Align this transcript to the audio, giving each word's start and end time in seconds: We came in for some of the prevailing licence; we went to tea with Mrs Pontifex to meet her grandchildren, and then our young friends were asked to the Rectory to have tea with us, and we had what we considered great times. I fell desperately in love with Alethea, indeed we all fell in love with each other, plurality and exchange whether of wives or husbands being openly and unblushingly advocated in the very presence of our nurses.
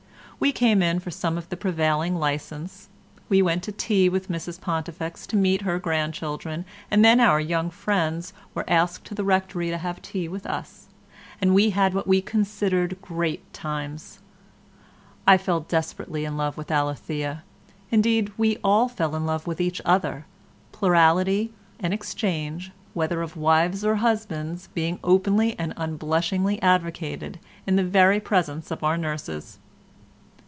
We 0.41 0.51
came 0.51 0.81
in 0.81 0.99
for 0.99 1.11
some 1.11 1.37
of 1.37 1.49
the 1.49 1.55
prevailing 1.55 2.15
licence; 2.15 2.89
we 3.29 3.43
went 3.43 3.61
to 3.61 3.71
tea 3.71 4.09
with 4.09 4.27
Mrs 4.27 4.59
Pontifex 4.59 5.27
to 5.27 5.35
meet 5.35 5.61
her 5.61 5.77
grandchildren, 5.77 6.65
and 6.89 7.05
then 7.05 7.19
our 7.19 7.39
young 7.39 7.69
friends 7.69 8.33
were 8.55 8.67
asked 8.67 9.05
to 9.05 9.13
the 9.13 9.23
Rectory 9.23 9.69
to 9.69 9.77
have 9.77 10.01
tea 10.01 10.27
with 10.27 10.47
us, 10.47 10.87
and 11.39 11.53
we 11.53 11.69
had 11.69 11.93
what 11.93 12.07
we 12.07 12.23
considered 12.23 12.97
great 13.03 13.53
times. 13.53 14.17
I 15.27 15.37
fell 15.37 15.59
desperately 15.59 16.25
in 16.25 16.37
love 16.37 16.57
with 16.57 16.71
Alethea, 16.71 17.43
indeed 17.91 18.33
we 18.35 18.57
all 18.63 18.87
fell 18.89 19.15
in 19.15 19.27
love 19.27 19.45
with 19.45 19.61
each 19.61 19.79
other, 19.85 20.25
plurality 20.71 21.53
and 21.79 21.93
exchange 21.93 22.71
whether 22.95 23.21
of 23.21 23.37
wives 23.37 23.85
or 23.85 23.97
husbands 23.97 24.69
being 24.73 24.97
openly 25.03 25.55
and 25.59 25.71
unblushingly 25.77 26.59
advocated 26.63 27.37
in 27.67 27.75
the 27.75 27.83
very 27.83 28.19
presence 28.19 28.71
of 28.71 28.83
our 28.83 28.97
nurses. 28.97 29.59